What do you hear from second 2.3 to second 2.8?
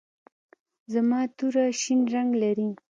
لري.